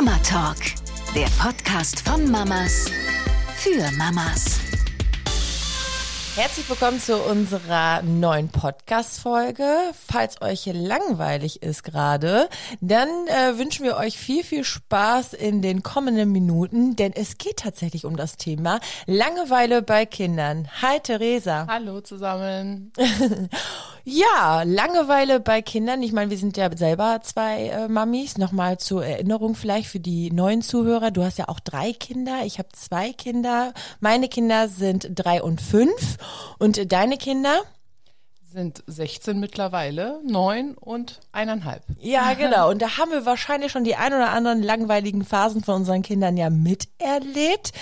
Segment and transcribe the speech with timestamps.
[0.00, 0.58] Mama Talk,
[1.12, 2.84] der Podcast von Mamas
[3.56, 4.57] für Mamas.
[6.38, 9.66] Herzlich willkommen zu unserer neuen Podcast-Folge.
[10.06, 12.48] Falls euch langweilig ist gerade,
[12.80, 17.56] dann äh, wünschen wir euch viel, viel Spaß in den kommenden Minuten, denn es geht
[17.56, 20.68] tatsächlich um das Thema Langeweile bei Kindern.
[20.80, 21.66] Hi Theresa.
[21.68, 22.92] Hallo zusammen.
[24.04, 26.04] ja, Langeweile bei Kindern.
[26.04, 28.38] Ich meine, wir sind ja selber zwei äh, Mamis.
[28.38, 31.10] Nochmal zur Erinnerung vielleicht für die neuen Zuhörer.
[31.10, 32.42] Du hast ja auch drei Kinder.
[32.44, 33.74] Ich habe zwei Kinder.
[33.98, 36.16] Meine Kinder sind drei und fünf.
[36.58, 37.60] Und deine Kinder?
[38.50, 41.82] Sind 16 mittlerweile, neun und eineinhalb.
[42.00, 42.70] Ja, genau.
[42.70, 46.38] Und da haben wir wahrscheinlich schon die ein oder anderen langweiligen Phasen von unseren Kindern
[46.38, 47.72] ja miterlebt.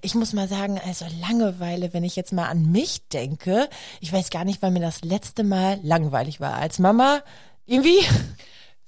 [0.00, 3.68] Ich muss mal sagen, also Langeweile, wenn ich jetzt mal an mich denke,
[4.00, 6.54] ich weiß gar nicht, wann mir das letzte Mal langweilig war.
[6.54, 7.20] Als Mama
[7.66, 7.98] irgendwie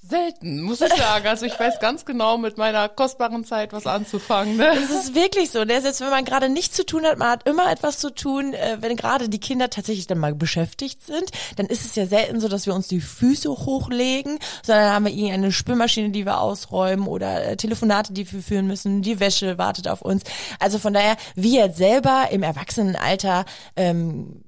[0.08, 1.26] Selten, muss ich sagen.
[1.26, 4.56] Also ich weiß ganz genau mit meiner kostbaren Zeit was anzufangen.
[4.56, 4.70] Ne?
[4.74, 5.64] Das ist wirklich so.
[5.64, 5.80] Ne?
[5.80, 8.54] Selbst wenn man gerade nichts zu tun hat, man hat immer etwas zu tun.
[8.54, 12.40] Äh, wenn gerade die Kinder tatsächlich dann mal beschäftigt sind, dann ist es ja selten
[12.40, 17.08] so, dass wir uns die Füße hochlegen, sondern haben wir irgendeine Spülmaschine, die wir ausräumen
[17.08, 19.02] oder äh, Telefonate, die wir führen müssen.
[19.02, 20.22] Die Wäsche wartet auf uns.
[20.60, 23.44] Also von daher, wir jetzt selber im Erwachsenenalter
[23.74, 24.42] ähm,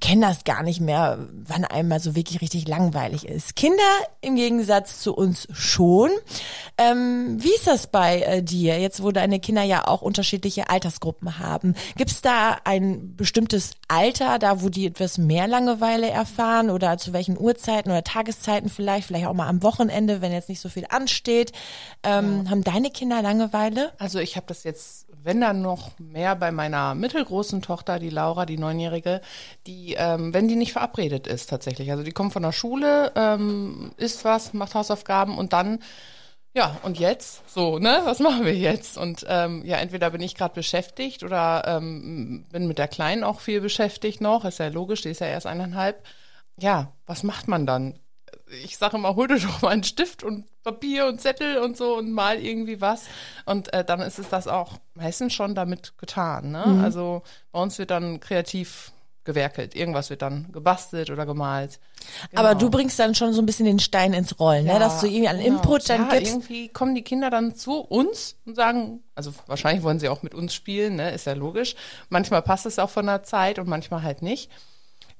[0.00, 3.56] kenne das gar nicht mehr, wann einmal so wirklich richtig langweilig ist.
[3.56, 3.82] Kinder
[4.20, 6.10] im Gegensatz zu uns schon.
[6.78, 11.38] Ähm, wie ist das bei äh, dir, jetzt wo deine Kinder ja auch unterschiedliche Altersgruppen
[11.38, 11.74] haben?
[11.96, 17.12] Gibt es da ein bestimmtes Alter, da wo die etwas mehr Langeweile erfahren oder zu
[17.12, 20.86] welchen Uhrzeiten oder Tageszeiten vielleicht, vielleicht auch mal am Wochenende, wenn jetzt nicht so viel
[20.88, 21.52] ansteht?
[22.02, 22.50] Ähm, ja.
[22.50, 23.92] Haben deine Kinder Langeweile?
[23.98, 28.46] Also ich habe das jetzt wenn dann noch mehr bei meiner mittelgroßen Tochter, die Laura,
[28.46, 29.20] die Neunjährige,
[29.66, 31.90] die, ähm, wenn die nicht verabredet ist tatsächlich.
[31.90, 35.80] Also die kommt von der Schule, ähm, isst was, macht Hausaufgaben und dann
[36.54, 37.42] ja, und jetzt?
[37.50, 38.00] So, ne?
[38.04, 38.96] Was machen wir jetzt?
[38.96, 43.40] Und ähm, ja, entweder bin ich gerade beschäftigt oder ähm, bin mit der Kleinen auch
[43.40, 44.46] viel beschäftigt noch.
[44.46, 46.02] Ist ja logisch, die ist ja erst eineinhalb.
[46.58, 47.98] Ja, was macht man dann?
[48.62, 51.96] Ich sage immer, hol dir doch mal einen Stift und Papier und Zettel und so
[51.96, 53.04] und mal irgendwie was.
[53.44, 56.50] Und äh, dann ist es das auch meistens schon damit getan.
[56.50, 56.64] Ne?
[56.66, 56.84] Mhm.
[56.84, 58.92] Also bei uns wird dann kreativ
[59.26, 59.74] gewerkelt.
[59.74, 61.78] Irgendwas wird dann gebastelt oder gemalt.
[62.30, 62.42] Genau.
[62.42, 64.72] Aber du bringst dann schon so ein bisschen den Stein ins Rollen, ne?
[64.72, 64.84] ja, ne?
[64.84, 65.56] dass du irgendwie einen genau.
[65.56, 66.32] Input dann ja, gibst.
[66.32, 70.34] irgendwie kommen die Kinder dann zu uns und sagen, also wahrscheinlich wollen sie auch mit
[70.34, 71.10] uns spielen, ne?
[71.10, 71.74] ist ja logisch.
[72.08, 74.50] Manchmal passt es auch von der Zeit und manchmal halt nicht.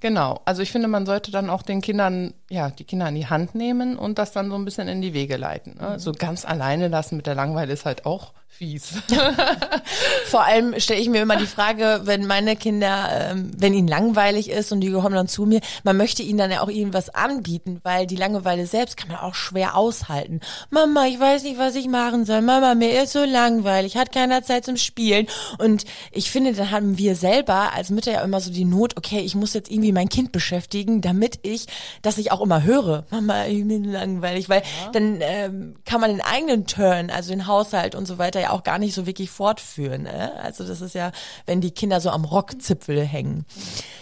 [0.01, 0.41] Genau.
[0.45, 3.55] Also ich finde, man sollte dann auch den Kindern, ja, die Kinder in die Hand
[3.55, 5.77] nehmen und das dann so ein bisschen in die Wege leiten.
[5.81, 5.91] Ne?
[5.95, 5.99] Mhm.
[5.99, 8.95] So ganz alleine lassen mit der Langweile ist halt auch fies.
[10.27, 14.51] Vor allem stelle ich mir immer die Frage, wenn meine Kinder, ähm, wenn ihnen langweilig
[14.51, 17.81] ist und die kommen dann zu mir, man möchte ihnen dann ja auch irgendwas anbieten,
[17.83, 20.41] weil die Langeweile selbst kann man auch schwer aushalten.
[20.71, 22.41] Mama, ich weiß nicht, was ich machen soll.
[22.41, 25.27] Mama, mir ist so langweilig, hat keiner Zeit zum Spielen.
[25.59, 29.21] Und ich finde, dann haben wir selber als Mütter ja immer so die Not, okay,
[29.21, 31.67] ich muss jetzt irgendwie mein Kind beschäftigen, damit ich,
[32.03, 34.91] dass ich auch immer höre, Mama, ich bin langweilig, weil ja.
[34.93, 38.63] dann ähm, kann man den eigenen Turn, also den Haushalt und so weiter ja auch
[38.63, 40.03] gar nicht so wirklich fortführen.
[40.03, 40.33] Ne?
[40.43, 41.13] Also das ist ja,
[41.45, 43.45] wenn die Kinder so am Rockzipfel hängen.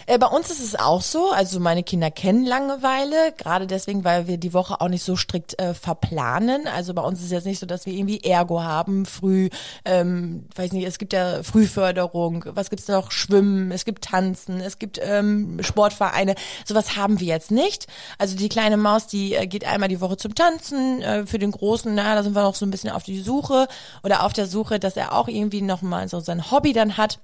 [0.05, 4.27] Äh, bei uns ist es auch so, also meine Kinder kennen Langeweile, gerade deswegen, weil
[4.27, 6.67] wir die Woche auch nicht so strikt äh, verplanen.
[6.67, 9.49] Also bei uns ist es jetzt nicht so, dass wir irgendwie Ergo haben, früh,
[9.83, 13.11] ähm, weiß nicht, es gibt ja Frühförderung, was gibt's noch?
[13.11, 16.35] Schwimmen, es gibt Tanzen, es gibt ähm, Sportvereine.
[16.65, 17.87] Sowas haben wir jetzt nicht.
[18.17, 21.51] Also die kleine Maus, die äh, geht einmal die Woche zum Tanzen, äh, für den
[21.51, 23.67] Großen, na, da sind wir noch so ein bisschen auf die Suche
[24.03, 27.19] oder auf der Suche, dass er auch irgendwie nochmal so sein Hobby dann hat.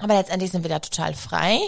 [0.00, 1.60] Aber letztendlich sind wir da total frei.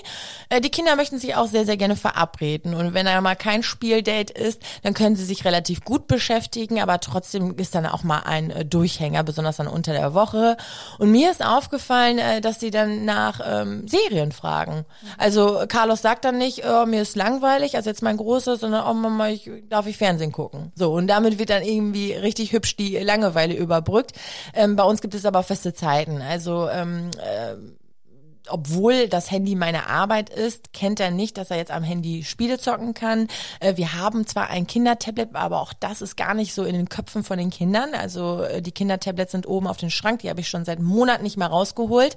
[0.49, 2.75] Äh, die Kinder möchten sich auch sehr, sehr gerne verabreden.
[2.75, 7.01] Und wenn da mal kein Spieldate ist, dann können sie sich relativ gut beschäftigen, aber
[7.01, 10.57] trotzdem ist dann auch mal ein äh, Durchhänger, besonders dann unter der Woche.
[10.99, 14.85] Und mir ist aufgefallen, äh, dass sie dann nach ähm, Serien fragen.
[15.19, 18.95] Also Carlos sagt dann nicht, oh, mir ist langweilig, also jetzt mein Großer, sondern oh
[18.95, 20.73] Mama, ich, darf ich Fernsehen gucken?
[20.75, 24.13] So, und damit wird dann irgendwie richtig hübsch die Langeweile überbrückt.
[24.55, 26.23] Ähm, bei uns gibt es aber feste Zeiten.
[26.23, 27.55] Also ähm, äh,
[28.49, 32.59] obwohl das Handy meine Arbeit ist, kennt er nicht, dass er jetzt am Handy Spiele
[32.59, 33.29] zocken kann.
[33.61, 36.89] Äh, wir haben zwar ein Kindertablet, aber auch das ist gar nicht so in den
[36.89, 37.95] Köpfen von den Kindern.
[37.95, 41.23] Also äh, die Kindertablets sind oben auf dem Schrank, die habe ich schon seit Monaten
[41.23, 42.17] nicht mehr rausgeholt.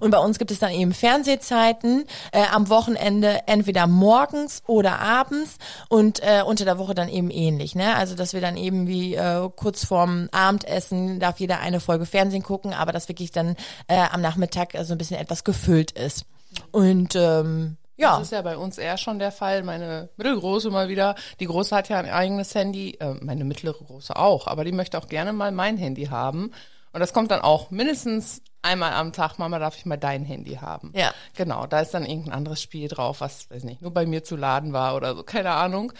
[0.00, 5.56] Und bei uns gibt es dann eben Fernsehzeiten äh, am Wochenende entweder morgens oder abends
[5.88, 7.74] und äh, unter der Woche dann eben ähnlich.
[7.74, 7.94] Ne?
[7.96, 12.42] Also dass wir dann eben wie äh, kurz vorm Abendessen darf jeder eine Folge Fernsehen
[12.42, 13.56] gucken, aber das wirklich dann
[13.88, 16.26] äh, am Nachmittag so ein bisschen etwas gefüllt ist.
[16.70, 18.18] Und ähm, Ja.
[18.18, 19.62] Das ist ja bei uns eher schon der Fall.
[19.62, 24.16] Meine mittelgroße mal wieder, die große hat ja ein eigenes Handy, äh, meine mittlere große
[24.16, 26.52] auch, aber die möchte auch gerne mal mein Handy haben.
[26.92, 30.54] Und das kommt dann auch mindestens einmal am Tag, Mama, darf ich mal dein Handy
[30.54, 30.92] haben?
[30.94, 31.12] Ja.
[31.34, 34.36] Genau, da ist dann irgendein anderes Spiel drauf, was, weiß nicht, nur bei mir zu
[34.36, 35.92] laden war oder so, keine Ahnung.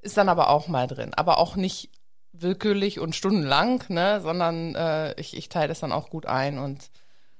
[0.00, 1.12] Ist dann aber auch mal drin.
[1.14, 1.90] Aber auch nicht
[2.32, 6.90] willkürlich und stundenlang, ne, sondern äh, ich, ich teile das dann auch gut ein und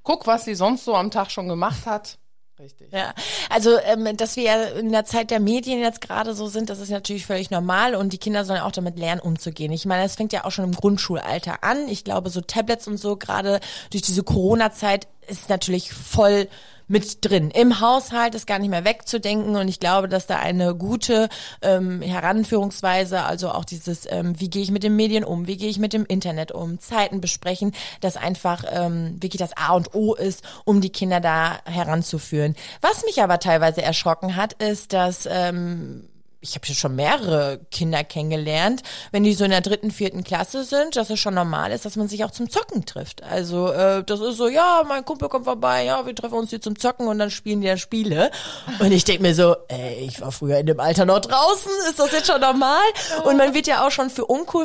[0.05, 2.19] guck, was sie sonst so am Tag schon gemacht hat.
[2.61, 2.93] Richtig.
[2.93, 3.13] Ja,
[3.51, 6.79] also ähm, dass wir ja in der Zeit der Medien jetzt gerade so sind, das
[6.79, 9.73] ist natürlich völlig normal und die Kinder sollen auch damit lernen, umzugehen.
[9.73, 11.89] Ich meine, es fängt ja auch schon im Grundschulalter an.
[11.89, 13.59] Ich glaube, so Tablets und so, gerade
[13.91, 16.49] durch diese Corona-Zeit, ist natürlich voll
[16.87, 17.51] mit drin.
[17.51, 21.29] Im Haushalt ist gar nicht mehr wegzudenken und ich glaube, dass da eine gute
[21.63, 25.71] ähm, Heranführungsweise, also auch dieses, ähm, wie gehe ich mit den Medien um, wie gehe
[25.71, 30.15] ich mit dem Internet um, Zeiten besprechen, das einfach ähm, wirklich das A und O
[30.15, 32.55] ist, um die Kinder da heranzuführen.
[32.81, 36.09] Was mich aber teilweise erschrocken hat, ist, dass ähm,
[36.45, 38.83] ich habe schon mehrere Kinder kennengelernt,
[39.13, 41.97] wenn die so in der dritten, vierten Klasse sind, dass es schon normal ist, dass
[41.97, 43.23] man sich auch zum Zocken trifft.
[43.23, 46.61] Also äh, das ist so, ja, mein Kumpel kommt vorbei, ja, wir treffen uns hier
[46.61, 48.31] zum Zocken und dann spielen die ja Spiele.
[48.79, 51.99] Und ich denk mir so, ey, ich war früher in dem Alter noch draußen, ist
[51.99, 52.85] das jetzt schon normal?
[53.25, 54.65] Und man wird ja auch schon für uncool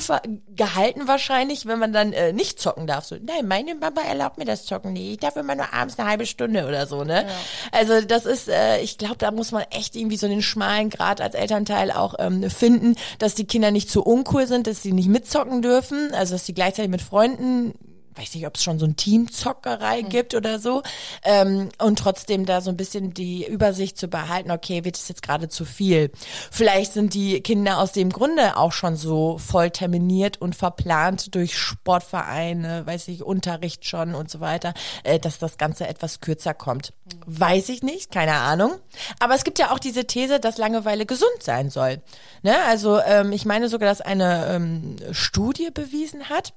[0.50, 3.06] gehalten wahrscheinlich, wenn man dann äh, nicht zocken darf.
[3.06, 5.12] So, nein, meine Mama erlaubt mir das Zocken nicht.
[5.12, 7.24] Ich darf immer nur abends eine halbe Stunde oder so, ne?
[7.24, 7.30] Ja.
[7.72, 11.22] Also das ist, äh, ich glaube, da muss man echt irgendwie so den schmalen Grad
[11.22, 14.92] als Eltern Teil auch ähm, finden, dass die Kinder nicht zu uncool sind, dass sie
[14.92, 17.74] nicht mitzocken dürfen, also dass sie gleichzeitig mit Freunden
[18.20, 20.10] weiß nicht, ob es schon so ein Teamzockerei mhm.
[20.10, 20.84] gibt oder so.
[21.24, 25.22] Ähm, und trotzdem da so ein bisschen die Übersicht zu behalten, okay, wird es jetzt
[25.22, 26.12] gerade zu viel.
[26.52, 31.58] Vielleicht sind die Kinder aus dem Grunde auch schon so voll terminiert und verplant durch
[31.58, 34.74] Sportvereine, weiß ich, Unterricht schon und so weiter,
[35.04, 36.94] äh, dass das Ganze etwas kürzer kommt.
[37.06, 37.40] Mhm.
[37.40, 38.74] Weiß ich nicht, keine Ahnung.
[39.20, 42.02] Aber es gibt ja auch diese These, dass Langeweile gesund sein soll.
[42.44, 42.56] Ne?
[42.68, 46.54] Also ähm, ich meine sogar, dass eine ähm, Studie bewiesen hat,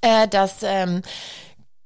[0.00, 1.02] äh, dass ähm,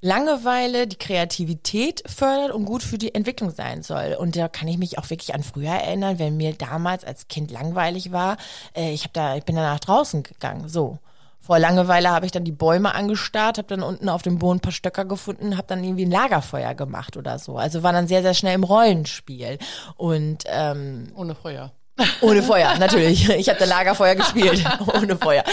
[0.03, 4.17] Langeweile die Kreativität fördert und gut für die Entwicklung sein soll.
[4.19, 7.51] Und da kann ich mich auch wirklich an früher erinnern, wenn mir damals als Kind
[7.51, 8.39] langweilig war.
[8.75, 10.69] Äh, ich habe da, ich bin da nach draußen gegangen.
[10.69, 10.99] So.
[11.39, 14.61] Vor Langeweile habe ich dann die Bäume angestarrt, habe dann unten auf dem Boden ein
[14.61, 17.57] paar Stöcker gefunden, habe dann irgendwie ein Lagerfeuer gemacht oder so.
[17.57, 19.59] Also war dann sehr, sehr schnell im Rollenspiel.
[19.97, 21.73] Und ähm, ohne Feuer.
[22.21, 23.29] Ohne Feuer, natürlich.
[23.29, 24.65] Ich habe da Lagerfeuer gespielt.
[24.95, 25.45] Ohne Feuer.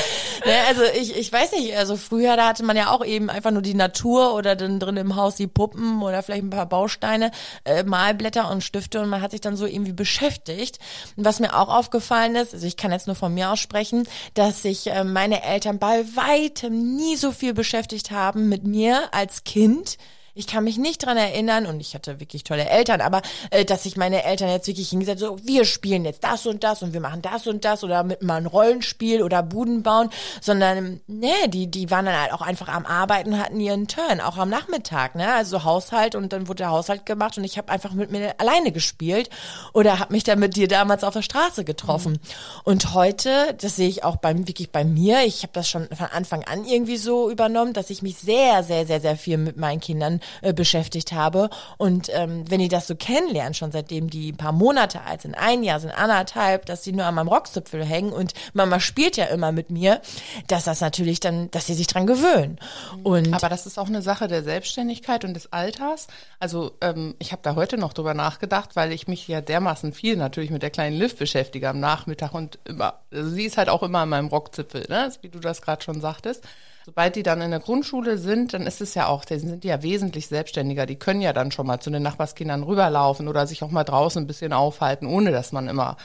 [0.46, 3.52] Ne, also ich, ich weiß nicht, also früher, da hatte man ja auch eben einfach
[3.52, 7.32] nur die Natur oder dann drin im Haus die Puppen oder vielleicht ein paar Bausteine,
[7.66, 10.80] äh, Malblätter und Stifte und man hat sich dann so irgendwie beschäftigt.
[11.16, 14.08] Und was mir auch aufgefallen ist, also ich kann jetzt nur von mir aus sprechen,
[14.34, 19.44] dass sich äh, meine Eltern bei weitem nie so viel beschäftigt haben mit mir als
[19.44, 19.98] Kind
[20.38, 23.84] ich kann mich nicht dran erinnern und ich hatte wirklich tolle Eltern, aber äh, dass
[23.84, 27.02] sich meine Eltern jetzt wirklich hingesetzt so, wir spielen jetzt das und das und wir
[27.02, 30.10] machen das und das oder mit mal ein Rollenspiel oder Buden bauen,
[30.42, 34.22] sondern ne, die die waren dann halt auch einfach am Arbeiten und hatten ihren Turn,
[34.22, 35.34] auch am Nachmittag, ne?
[35.34, 38.72] Also Haushalt und dann wurde der Haushalt gemacht und ich habe einfach mit mir alleine
[38.72, 39.30] gespielt
[39.74, 42.14] oder habe mich dann mit dir damals auf der Straße getroffen.
[42.14, 42.20] Mhm.
[42.64, 46.08] Und heute, das sehe ich auch beim wirklich bei mir, ich habe das schon von
[46.08, 49.80] Anfang an irgendwie so übernommen, dass ich mich sehr sehr sehr sehr viel mit meinen
[49.80, 51.50] Kindern äh, beschäftigt habe.
[51.78, 55.36] Und ähm, wenn die das so kennenlernen, schon seitdem die ein paar Monate alt sind,
[55.36, 59.26] ein Jahr sind, anderthalb, dass die nur an meinem Rockzipfel hängen und Mama spielt ja
[59.26, 60.02] immer mit mir,
[60.48, 62.60] dass das natürlich dann, dass sie sich dran gewöhnen.
[63.04, 66.08] Und Aber das ist auch eine Sache der Selbstständigkeit und des Alters.
[66.40, 70.18] Also ähm, ich habe da heute noch drüber nachgedacht, weil ich mich ja dermaßen viel
[70.18, 73.84] natürlich mit der kleinen Liv beschäftige am Nachmittag und immer, also sie ist halt auch
[73.84, 75.12] immer an meinem Rockzipfel, ne?
[75.22, 76.44] wie du das gerade schon sagtest.
[76.88, 79.84] Sobald die dann in der Grundschule sind, dann ist es ja auch, die sind ja
[79.84, 80.86] wesentlich selbstständiger.
[80.86, 84.24] Die können ja dann schon mal zu den Nachbarskindern rüberlaufen oder sich auch mal draußen
[84.24, 85.98] ein bisschen aufhalten, ohne dass man immer,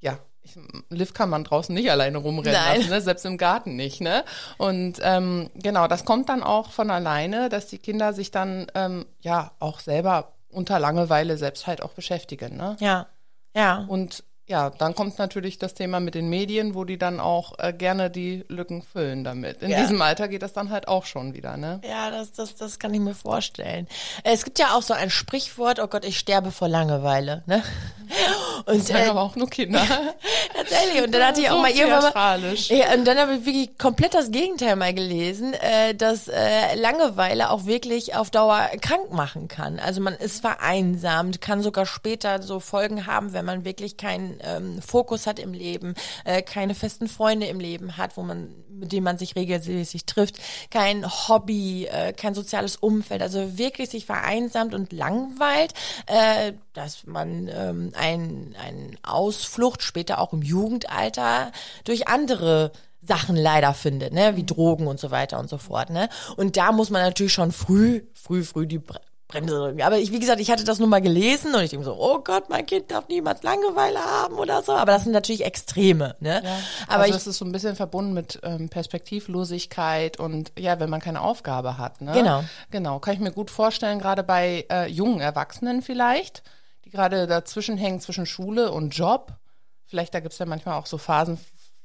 [0.00, 2.78] ja, ich, Liv kann man draußen nicht alleine rumrennen Nein.
[2.78, 3.00] lassen, ne?
[3.02, 4.00] selbst im Garten nicht.
[4.00, 4.24] Ne?
[4.56, 9.04] Und ähm, genau, das kommt dann auch von alleine, dass die Kinder sich dann ähm,
[9.20, 12.56] ja auch selber unter Langeweile selbst halt auch beschäftigen.
[12.56, 12.78] Ne?
[12.80, 13.08] Ja,
[13.54, 13.84] ja.
[13.88, 17.74] Und ja, dann kommt natürlich das Thema mit den Medien, wo die dann auch äh,
[17.74, 19.62] gerne die Lücken füllen damit.
[19.62, 19.80] In ja.
[19.80, 21.80] diesem Alter geht das dann halt auch schon wieder, ne?
[21.86, 23.86] Ja, das, das, das kann ich mir vorstellen.
[24.24, 27.62] Äh, es gibt ja auch so ein Sprichwort, oh Gott, ich sterbe vor Langeweile, ne?
[28.64, 29.82] Und, das sagen äh, aber auch nur Kinder.
[30.56, 31.02] Tatsächlich.
[31.02, 31.98] Und dann hatte ich auch so mal irgendwann
[32.68, 37.50] ja, und dann habe ich wirklich komplett das Gegenteil mal gelesen, äh, dass äh, Langeweile
[37.50, 39.78] auch wirklich auf Dauer krank machen kann.
[39.78, 44.80] Also man ist vereinsamt, kann sogar später so Folgen haben, wenn man wirklich keinen ähm,
[44.82, 49.04] Fokus hat im Leben, äh, keine festen Freunde im Leben hat, wo man, mit denen
[49.04, 50.38] man sich regelmäßig trifft,
[50.70, 55.74] kein Hobby, äh, kein soziales Umfeld, also wirklich sich vereinsamt und langweilt,
[56.06, 61.52] äh, dass man ähm, ein, ein Ausflucht später auch im Jugendalter
[61.84, 66.08] durch andere Sachen leider findet, ne, wie Drogen und so weiter und so fort, ne.
[66.36, 68.80] Und da muss man natürlich schon früh, früh, früh die
[69.28, 69.82] Bremse drücken.
[69.82, 72.20] Aber ich, wie gesagt, ich hatte das nur mal gelesen und ich denke so, oh
[72.20, 74.72] Gott, mein Kind darf niemals Langeweile haben oder so.
[74.72, 76.40] Aber das sind natürlich Extreme, ne.
[76.42, 80.80] Ja, Aber also ich, es ist so ein bisschen verbunden mit ähm, Perspektivlosigkeit und ja,
[80.80, 82.00] wenn man keine Aufgabe hat.
[82.00, 82.12] Ne?
[82.12, 82.42] Genau.
[82.70, 86.42] Genau, kann ich mir gut vorstellen, gerade bei äh, jungen Erwachsenen vielleicht,
[86.86, 89.34] die gerade dazwischen hängen zwischen Schule und Job.
[89.84, 91.38] Vielleicht, da gibt's ja manchmal auch so Phasen,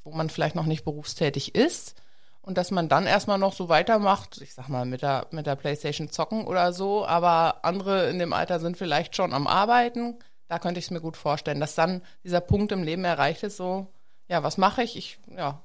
[0.05, 1.95] wo man vielleicht noch nicht berufstätig ist.
[2.43, 5.55] Und dass man dann erstmal noch so weitermacht, ich sag mal, mit der, mit der
[5.55, 10.19] Playstation zocken oder so, aber andere in dem Alter sind vielleicht schon am Arbeiten.
[10.49, 13.55] Da könnte ich es mir gut vorstellen, dass dann dieser Punkt im Leben erreicht ist,
[13.55, 13.87] so,
[14.27, 14.97] ja, was mache ich?
[14.97, 15.61] Ich, ja,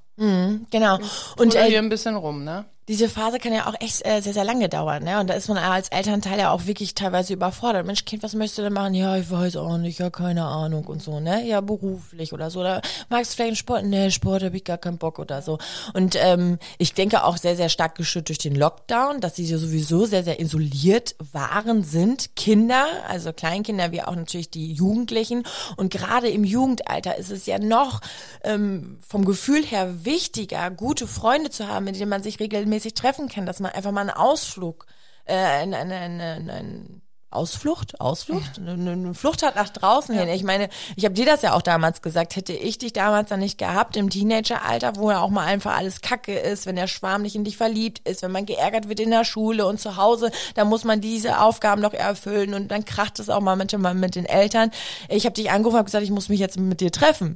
[0.71, 0.95] genau.
[0.95, 2.65] Und und äh, hier ein bisschen rum, ne?
[2.89, 5.19] Diese Phase kann ja auch echt äh, sehr, sehr lange dauern, ne?
[5.19, 7.85] Und da ist man als Elternteil ja auch wirklich teilweise überfordert.
[7.85, 8.95] Mensch, Kind, was möchtest du denn machen?
[8.95, 11.45] Ja, ich weiß auch nicht, ja, keine Ahnung und so, ne?
[11.45, 12.61] Ja, beruflich oder so.
[12.61, 13.85] Oder magst du vielleicht einen Sport?
[13.85, 15.59] Nee, Sport habe ich gar keinen Bock oder so.
[15.93, 20.07] Und ähm, ich denke auch sehr, sehr stark geschürt durch den Lockdown, dass sie sowieso
[20.07, 22.35] sehr, sehr isoliert waren, sind.
[22.35, 25.43] Kinder, also Kleinkinder wie auch natürlich die Jugendlichen.
[25.77, 28.01] Und gerade im Jugendalter ist es ja noch
[28.43, 33.27] ähm, vom Gefühl her wichtiger, gute Freunde zu haben, mit denen man sich regelmäßig treffen
[33.29, 34.85] kann, dass man einfach mal einen Ausflug,
[35.25, 40.29] äh, eine, eine, eine, eine Ausflucht, Ausflucht, eine, eine Flucht hat nach draußen hin.
[40.29, 43.39] Ich meine, ich habe dir das ja auch damals gesagt, hätte ich dich damals dann
[43.39, 47.21] nicht gehabt im Teenageralter, wo ja auch mal einfach alles Kacke ist, wenn der Schwarm
[47.21, 50.31] nicht in dich verliebt ist, wenn man geärgert wird in der Schule und zu Hause,
[50.55, 54.15] dann muss man diese Aufgaben noch erfüllen und dann kracht es auch mal manchmal mit
[54.15, 54.71] den Eltern.
[55.07, 57.35] Ich habe dich angerufen und gesagt, ich muss mich jetzt mit dir treffen.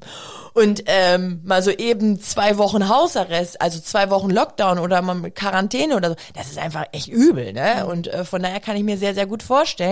[0.53, 5.35] Und ähm, mal so eben zwei Wochen Hausarrest, also zwei Wochen Lockdown oder mal mit
[5.35, 7.85] Quarantäne oder so, das ist einfach echt übel, ne?
[7.85, 9.82] Und äh, von daher kann ich mir sehr, sehr gut vorstellen,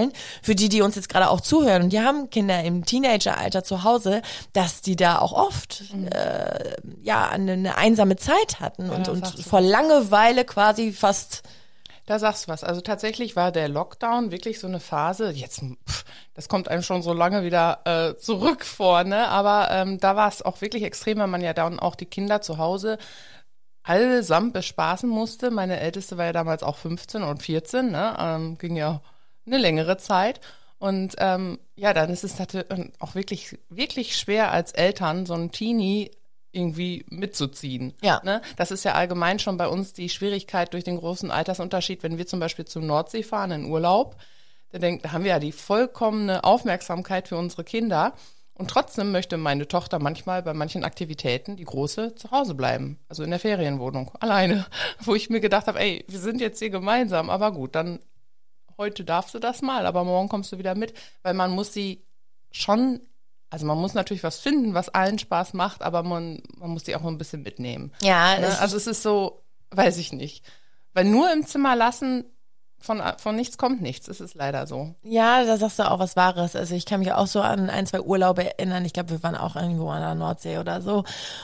[0.42, 3.84] für die, die uns jetzt gerade auch zuhören und die haben Kinder im Teenageralter zu
[3.84, 4.22] Hause,
[4.54, 5.84] dass die da auch oft
[6.14, 11.44] äh, ja eine, eine einsame Zeit hatten und, da und du vor Langeweile quasi fast
[12.08, 12.64] Da sagst du was.
[12.64, 17.02] Also tatsächlich war der Lockdown wirklich so eine Phase, jetzt, pff, das kommt einem schon
[17.04, 19.28] so lange wieder äh, zurück vor, ne?
[19.28, 22.42] Aber ähm, da war es auch wirklich extrem, weil man ja dann auch die Kinder
[22.42, 22.98] zu Hause
[23.84, 25.52] allesamt bespaßen musste.
[25.52, 28.16] Meine Älteste war ja damals auch 15 und 14, ne?
[28.20, 29.02] Ähm, ging ja
[29.46, 30.40] eine längere Zeit.
[30.78, 32.36] Und ähm, ja, dann ist es
[33.00, 36.12] auch wirklich, wirklich schwer als Eltern, so einen Teenie
[36.52, 37.94] irgendwie mitzuziehen.
[38.02, 38.22] Ja.
[38.24, 38.42] Ne?
[38.58, 42.28] Das ist ja allgemein schon bei uns die Schwierigkeit durch den großen Altersunterschied, wenn wir
[42.28, 44.18] zum Beispiel zur Nordsee fahren in Urlaub,
[44.72, 48.14] da, denk, da haben wir ja die vollkommene Aufmerksamkeit für unsere Kinder.
[48.54, 53.00] Und trotzdem möchte meine Tochter manchmal bei manchen Aktivitäten, die große, zu Hause bleiben.
[53.10, 54.66] Also in der Ferienwohnung, alleine.
[55.00, 58.00] Wo ich mir gedacht habe, ey, wir sind jetzt hier gemeinsam, aber gut, dann
[58.78, 62.06] heute darfst du das mal, aber morgen kommst du wieder mit, weil man muss sie
[62.52, 63.00] schon,
[63.50, 66.96] also man muss natürlich was finden, was allen Spaß macht, aber man, man muss die
[66.96, 67.92] auch ein bisschen mitnehmen.
[68.02, 68.60] ja, Ne?
[68.60, 70.46] Also es ist so, weiß ich nicht.
[70.94, 72.26] Weil nur im Zimmer lassen,
[72.82, 74.08] von, von nichts kommt nichts.
[74.08, 74.96] Es ist leider so.
[75.04, 76.56] Ja, da sagst du auch was Wahres.
[76.56, 78.84] Also ich kann mich auch so an ein, zwei Urlaube erinnern.
[78.86, 81.04] Ich glaube, wir waren auch irgendwo an der Nordsee oder so.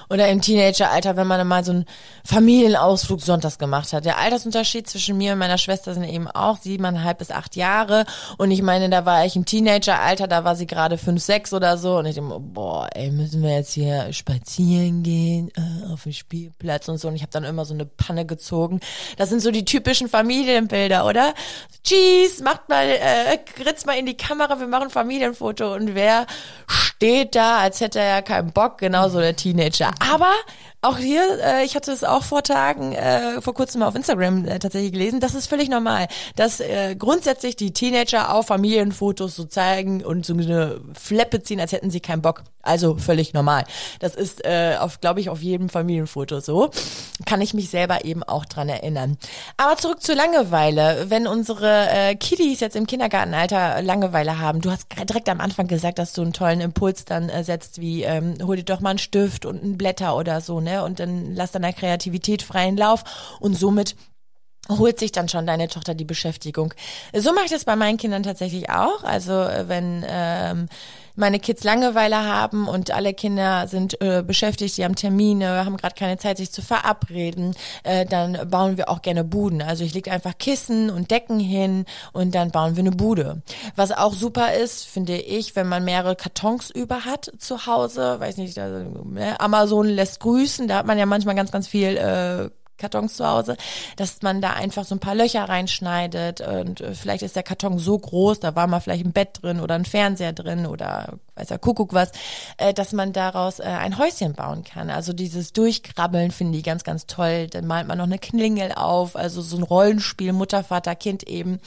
[0.09, 1.85] Oder im Teenageralter, wenn man mal so einen
[2.25, 4.05] Familienausflug sonntags gemacht hat.
[4.05, 8.05] Der Altersunterschied zwischen mir und meiner Schwester sind eben auch siebeneinhalb bis acht Jahre.
[8.37, 11.77] Und ich meine, da war ich im Teenageralter, da war sie gerade fünf, sechs oder
[11.77, 11.97] so.
[11.97, 16.87] Und ich denke, boah, ey, müssen wir jetzt hier spazieren gehen äh, auf dem Spielplatz
[16.87, 17.07] und so.
[17.07, 18.79] Und ich habe dann immer so eine Panne gezogen.
[19.17, 21.26] Das sind so die typischen Familienbilder, oder?
[21.83, 25.73] Cheese, macht mal, äh, ritzt mal in die Kamera, wir machen Familienfoto.
[25.73, 26.25] Und wer
[26.67, 29.91] steht da, als hätte er ja keinen Bock, genauso der Teenager.
[29.99, 30.31] Aber
[30.87, 34.45] auch hier, äh, ich hatte es auch vor Tagen, äh, vor kurzem mal auf Instagram
[34.45, 39.45] äh, tatsächlich gelesen, das ist völlig normal, dass äh, grundsätzlich die Teenager auf Familienfotos so
[39.45, 42.43] zeigen und so eine Fleppe ziehen, als hätten sie keinen Bock.
[42.67, 43.63] Also völlig normal.
[43.99, 46.69] Das ist, äh, glaube ich, auf jedem Familienfoto so.
[47.25, 49.17] Kann ich mich selber eben auch dran erinnern.
[49.55, 51.05] Aber zurück zur Langeweile.
[51.07, 55.97] Wenn unsere äh, Kiddies jetzt im Kindergartenalter Langeweile haben, du hast direkt am Anfang gesagt,
[55.97, 58.99] dass du einen tollen Impuls dann äh, setzt, wie ähm, hol dir doch mal einen
[58.99, 60.76] Stift und ein Blätter oder so, ne?
[60.83, 63.03] Und dann lass deiner Kreativität freien Lauf
[63.39, 63.95] und somit
[64.69, 66.73] holt sich dann schon deine Tochter die Beschäftigung.
[67.13, 69.03] So mache ich das bei meinen Kindern tatsächlich auch.
[69.03, 70.67] Also äh, wenn ähm,
[71.17, 75.95] meine Kids Langeweile haben und alle Kinder sind äh, beschäftigt, die haben Termine, haben gerade
[75.95, 79.61] keine Zeit, sich zu verabreden, äh, dann bauen wir auch gerne Buden.
[79.61, 83.41] Also ich lege einfach Kissen und Decken hin und dann bauen wir eine Bude.
[83.75, 88.37] Was auch super ist, finde ich, wenn man mehrere Kartons über hat zu Hause, weiß
[88.37, 88.85] nicht, also,
[89.39, 93.57] Amazon lässt grüßen, da hat man ja manchmal ganz, ganz viel äh, Kartons zu Hause,
[93.95, 97.79] dass man da einfach so ein paar Löcher reinschneidet und äh, vielleicht ist der Karton
[97.79, 101.47] so groß, da war mal vielleicht ein Bett drin oder ein Fernseher drin oder weiß
[101.47, 102.11] der Kuckuck was,
[102.57, 104.89] äh, dass man daraus äh, ein Häuschen bauen kann.
[104.89, 107.47] Also dieses Durchkrabbeln finde ich ganz, ganz toll.
[107.47, 111.59] Dann malt man noch eine Klingel auf, also so ein Rollenspiel, Mutter, Vater, Kind eben.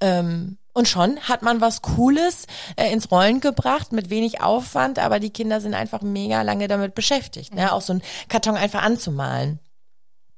[0.00, 2.46] Ähm, und schon hat man was Cooles
[2.76, 6.94] äh, ins Rollen gebracht mit wenig Aufwand, aber die Kinder sind einfach mega lange damit
[6.94, 7.72] beschäftigt, ne?
[7.72, 9.58] auch so einen Karton einfach anzumalen.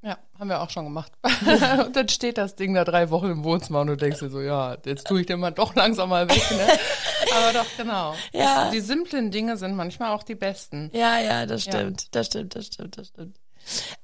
[0.03, 1.11] Ja, haben wir auch schon gemacht.
[1.85, 4.41] und dann steht das Ding da drei Wochen im Wohnzimmer und du denkst dir so,
[4.41, 6.67] ja, jetzt tue ich den mal doch langsam mal weg, ne?
[7.37, 8.15] Aber doch, genau.
[8.33, 8.63] Ja.
[8.63, 10.89] Das, die simplen Dinge sind manchmal auch die besten.
[10.93, 12.07] Ja, ja, das stimmt, ja.
[12.11, 13.37] das stimmt, das stimmt, das stimmt.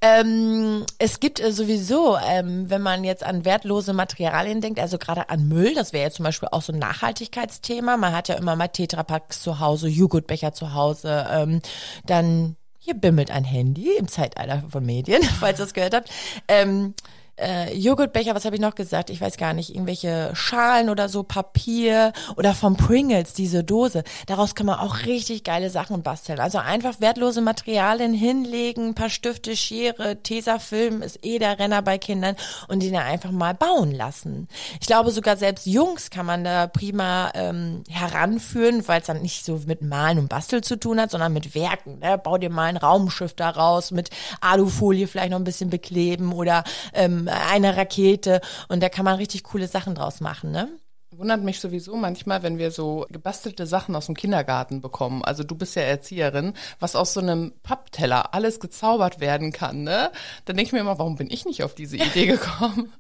[0.02, 5.30] Ähm, es gibt äh, sowieso, ähm, wenn man jetzt an wertlose Materialien denkt, also gerade
[5.30, 7.98] an Müll, das wäre ja zum Beispiel auch so ein Nachhaltigkeitsthema.
[7.98, 11.62] Man hat ja immer mal Tetrapacks zu Hause, Joghurtbecher zu Hause, ähm,
[12.06, 12.56] dann
[12.88, 16.10] hier bimmelt ein Handy im Zeitalter von Medien, falls ihr das gehört habt.
[16.48, 16.94] Ähm,
[17.38, 19.10] äh, Joghurtbecher, was habe ich noch gesagt?
[19.10, 24.04] Ich weiß gar nicht, irgendwelche Schalen oder so, Papier oder vom Pringles, diese Dose.
[24.26, 26.40] Daraus kann man auch richtig geile Sachen basteln.
[26.40, 32.36] Also einfach wertlose Materialien hinlegen, paar Stifte, Schere, Tesafilm ist eh der Renner bei Kindern
[32.68, 34.48] und dann einfach mal bauen lassen.
[34.80, 39.46] Ich glaube sogar selbst Jungs kann man da prima ähm, heranführen, weil es dann nicht
[39.46, 42.00] so mit Malen und Basteln zu tun hat, sondern mit Werken.
[42.00, 42.18] Ne?
[42.18, 44.10] Bau dir mal ein Raumschiff daraus, mit
[44.42, 46.64] Alufolie vielleicht noch ein bisschen bekleben oder
[46.94, 50.70] ähm, eine Rakete und da kann man richtig coole Sachen draus machen, ne?
[51.12, 55.24] Wundert mich sowieso manchmal, wenn wir so gebastelte Sachen aus dem Kindergarten bekommen.
[55.24, 60.12] Also du bist ja Erzieherin, was aus so einem Pappteller alles gezaubert werden kann, ne?
[60.46, 62.94] Dann denke ich mir immer, warum bin ich nicht auf diese Idee gekommen?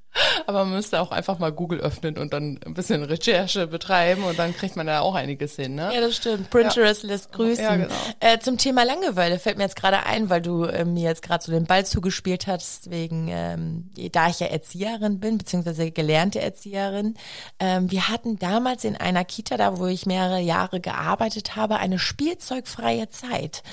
[0.45, 4.37] Aber man müsste auch einfach mal Google öffnen und dann ein bisschen Recherche betreiben und
[4.39, 5.91] dann kriegt man da auch einiges hin, ne?
[5.93, 6.49] Ja, das stimmt.
[6.49, 7.09] Pinterest ja.
[7.09, 7.63] lässt grüßen.
[7.63, 7.93] Ja, genau.
[8.19, 11.43] Äh, zum Thema Langeweile fällt mir jetzt gerade ein, weil du äh, mir jetzt gerade
[11.43, 17.15] so den Ball zugespielt hast, wegen, ähm, da ich ja Erzieherin bin, beziehungsweise gelernte Erzieherin.
[17.59, 21.99] Ähm, wir hatten damals in einer Kita, da wo ich mehrere Jahre gearbeitet habe, eine
[21.99, 23.63] spielzeugfreie Zeit.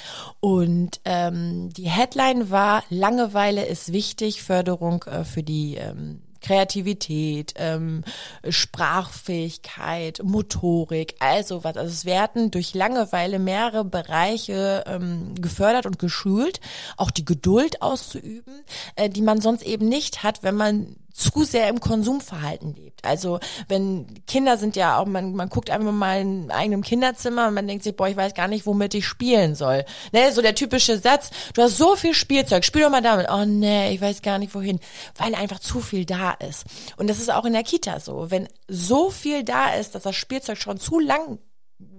[0.41, 8.05] Und ähm, die Headline war, Langeweile ist wichtig, Förderung äh, für die ähm, Kreativität, ähm,
[8.47, 11.77] Sprachfähigkeit, Motorik, also was.
[11.77, 16.61] Also es werden durch Langeweile mehrere Bereiche ähm, gefördert und geschult,
[16.99, 18.62] auch die Geduld auszuüben,
[18.97, 23.05] äh, die man sonst eben nicht hat, wenn man zu sehr im Konsumverhalten lebt.
[23.05, 27.55] Also wenn Kinder sind ja auch, man, man guckt einfach mal in eigenem Kinderzimmer und
[27.55, 29.85] man denkt sich, boah, ich weiß gar nicht, womit ich spielen soll.
[30.12, 33.29] Ne, so der typische Satz, du hast so viel Spielzeug, spiel doch mal damit.
[33.31, 34.81] Oh nee, ich weiß gar nicht wohin,
[35.16, 36.64] weil einfach zu viel da ist.
[36.96, 38.33] Und das ist auch in der Kita so.
[38.33, 41.38] Wenn so viel da ist, dass das Spielzeug schon zu lang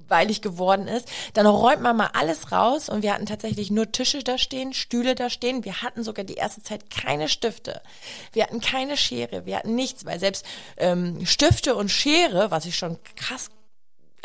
[0.08, 4.24] weilig geworden ist, dann räumt man mal alles raus und wir hatten tatsächlich nur Tische
[4.24, 5.66] da stehen, Stühle da stehen.
[5.66, 7.82] Wir hatten sogar die erste Zeit keine Stifte.
[8.34, 10.46] Wir hatten keine Schere, wir hatten nichts, weil selbst
[10.78, 13.50] ähm, Stifte und Schere, was ich schon krass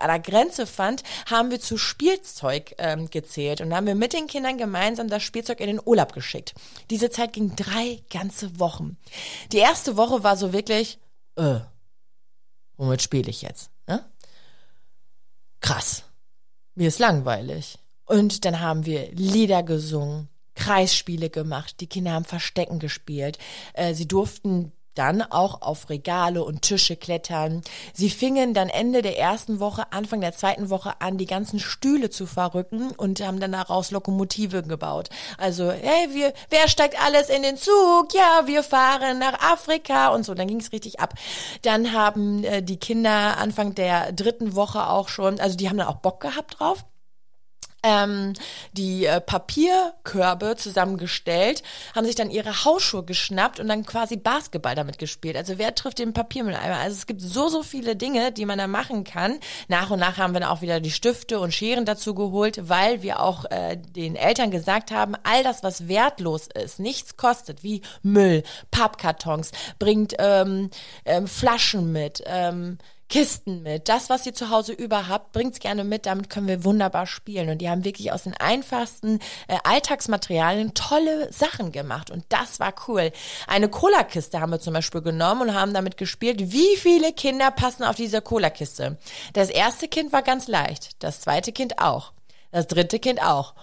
[0.01, 4.27] an der Grenze fand, haben wir zu Spielzeug ähm, gezählt und haben wir mit den
[4.27, 6.55] Kindern gemeinsam das Spielzeug in den Urlaub geschickt.
[6.90, 8.97] Diese Zeit ging drei ganze Wochen.
[9.53, 10.99] Die erste Woche war so wirklich,
[11.37, 11.61] äh,
[12.77, 13.71] womit spiele ich jetzt?
[13.87, 14.05] Ne?
[15.61, 16.05] Krass,
[16.75, 17.79] mir ist langweilig.
[18.05, 23.38] Und dann haben wir Lieder gesungen, Kreisspiele gemacht, die Kinder haben Verstecken gespielt.
[23.73, 27.63] Äh, sie durften dann auch auf Regale und Tische klettern.
[27.95, 32.11] Sie fingen dann Ende der ersten Woche, Anfang der zweiten Woche an, die ganzen Stühle
[32.11, 35.09] zu verrücken und haben dann daraus Lokomotive gebaut.
[35.39, 38.13] Also, hey, wir, wer steigt alles in den Zug?
[38.13, 40.35] Ja, wir fahren nach Afrika und so.
[40.35, 41.15] Dann ging es richtig ab.
[41.63, 45.89] Dann haben äh, die Kinder Anfang der dritten Woche auch schon, also die haben dann
[45.89, 46.85] auch Bock gehabt drauf
[47.83, 48.35] ähm,
[48.73, 51.62] die äh, Papierkörbe zusammengestellt,
[51.95, 55.37] haben sich dann ihre Hausschuhe geschnappt und dann quasi Basketball damit gespielt.
[55.37, 56.77] Also wer trifft den Papiermülleimer?
[56.77, 59.38] Also es gibt so, so viele Dinge, die man da machen kann.
[59.69, 63.03] Nach und nach haben wir dann auch wieder die Stifte und Scheren dazu geholt, weil
[63.03, 67.83] wir auch äh, den Eltern gesagt haben, all das, was wertlos ist, nichts kostet, wie
[68.03, 70.71] Müll, Pappkartons, bringt ähm,
[71.05, 72.79] ähm, Flaschen mit, ähm,
[73.11, 73.88] Kisten mit.
[73.88, 76.07] Das, was ihr zu Hause über habt, bringt's gerne mit.
[76.07, 77.51] Damit können wir wunderbar spielen.
[77.51, 79.18] Und die haben wirklich aus den einfachsten
[79.49, 82.11] äh, Alltagsmaterialien tolle Sachen gemacht.
[82.11, 83.11] Und das war cool.
[83.49, 86.53] Eine Cola-Kiste haben wir zum Beispiel genommen und haben damit gespielt.
[86.53, 88.96] Wie viele Kinder passen auf diese Cola-Kiste?
[89.33, 91.03] Das erste Kind war ganz leicht.
[91.03, 92.12] Das zweite Kind auch.
[92.53, 93.55] Das dritte Kind auch.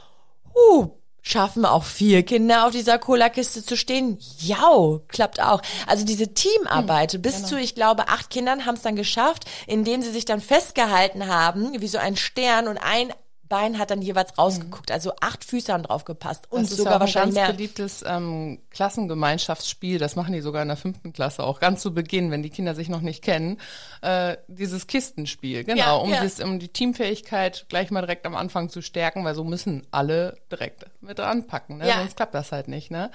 [0.54, 0.90] Uh,
[1.28, 4.18] Schaffen auch vier Kinder auf dieser Cola-Kiste zu stehen?
[4.40, 5.62] Ja, klappt auch.
[5.86, 7.48] Also diese Teamarbeit, hm, bis genau.
[7.50, 11.82] zu, ich glaube, acht Kindern haben es dann geschafft, indem sie sich dann festgehalten haben,
[11.82, 13.12] wie so ein Stern und ein
[13.50, 14.92] Bein hat dann jeweils rausgeguckt.
[14.92, 16.46] Also acht Füße haben drauf gepasst.
[16.50, 17.56] Und das sogar ist wahrscheinlich ein ganz mehr.
[17.56, 20.00] beliebtes ähm, Klassengemeinschaftsspiel.
[20.00, 21.60] Das machen die sogar in der fünften Klasse auch.
[21.60, 23.60] Ganz zu Beginn, wenn die Kinder sich noch nicht kennen.
[24.02, 25.64] Äh, dieses Kistenspiel.
[25.64, 26.24] Genau, Ja, um, ja.
[26.24, 30.38] Das, um die Teamfähigkeit gleich mal direkt am Anfang zu stärken, weil so müssen alle
[30.52, 31.78] direkt mit anpacken.
[31.78, 31.88] Ne?
[31.88, 32.00] Ja.
[32.00, 32.92] Sonst klappt das halt nicht.
[32.92, 33.12] Ne?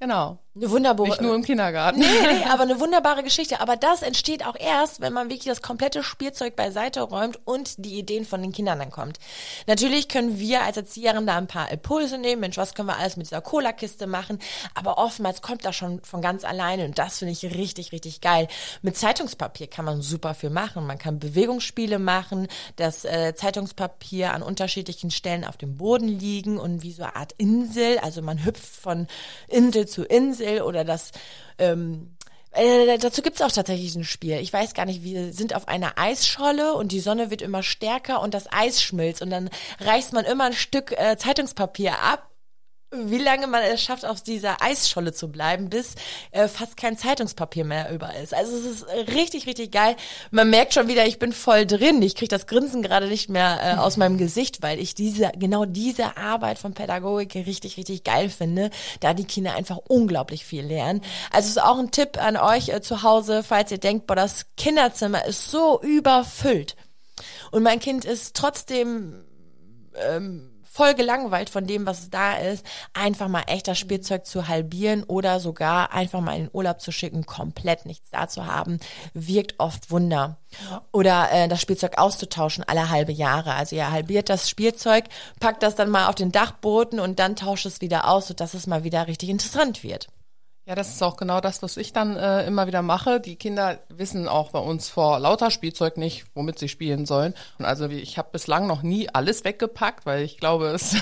[0.00, 0.38] Genau.
[0.58, 1.08] Eine wunderbare.
[1.08, 2.00] Nicht nur im Kindergarten.
[2.00, 3.60] Nee, nee, aber eine wunderbare Geschichte.
[3.60, 7.96] Aber das entsteht auch erst, wenn man wirklich das komplette Spielzeug beiseite räumt und die
[7.96, 9.18] Ideen von den Kindern dann kommt.
[9.68, 12.40] Natürlich können wir als Erzieherin da ein paar Impulse nehmen.
[12.40, 14.40] Mensch, was können wir alles mit dieser Cola-Kiste machen?
[14.74, 18.48] Aber oftmals kommt das schon von ganz alleine und das finde ich richtig, richtig geil.
[18.82, 20.86] Mit Zeitungspapier kann man super viel machen.
[20.86, 26.82] Man kann Bewegungsspiele machen, das äh, Zeitungspapier an unterschiedlichen Stellen auf dem Boden liegen und
[26.82, 27.98] wie so eine Art Insel.
[28.00, 29.06] Also man hüpft von
[29.46, 31.12] Insel zu Insel oder das
[31.58, 32.16] ähm,
[32.52, 34.38] äh, dazu gibt's auch tatsächlich ein Spiel.
[34.40, 38.22] Ich weiß gar nicht, wir sind auf einer Eisscholle und die Sonne wird immer stärker
[38.22, 42.28] und das Eis schmilzt und dann reißt man immer ein Stück äh, Zeitungspapier ab.
[42.90, 45.94] Wie lange man es schafft, auf dieser Eisscholle zu bleiben, bis
[46.30, 48.32] äh, fast kein Zeitungspapier mehr über ist.
[48.32, 49.94] Also es ist richtig, richtig geil.
[50.30, 52.00] Man merkt schon wieder, ich bin voll drin.
[52.00, 55.66] Ich kriege das Grinsen gerade nicht mehr äh, aus meinem Gesicht, weil ich diese, genau
[55.66, 58.70] diese Arbeit von Pädagogik richtig, richtig geil finde,
[59.00, 61.02] da die Kinder einfach unglaublich viel lernen.
[61.30, 64.16] Also es ist auch ein Tipp an euch äh, zu Hause, falls ihr denkt, boah,
[64.16, 66.74] das Kinderzimmer ist so überfüllt.
[67.50, 69.24] Und mein Kind ist trotzdem
[69.94, 75.02] ähm, voll gelangweilt von dem, was da ist, einfach mal echt das Spielzeug zu halbieren
[75.02, 78.78] oder sogar einfach mal in den Urlaub zu schicken, komplett nichts da zu haben,
[79.12, 80.36] wirkt oft Wunder.
[80.92, 83.54] Oder äh, das Spielzeug auszutauschen alle halbe Jahre.
[83.54, 85.06] Also ihr halbiert das Spielzeug,
[85.40, 88.68] packt das dann mal auf den Dachboden und dann tauscht es wieder aus, sodass es
[88.68, 90.06] mal wieder richtig interessant wird.
[90.68, 93.20] Ja, das ist auch genau das, was ich dann äh, immer wieder mache.
[93.20, 97.32] Die Kinder wissen auch bei uns vor lauter Spielzeug nicht, womit sie spielen sollen.
[97.58, 100.96] Und also ich habe bislang noch nie alles weggepackt, weil ich glaube, es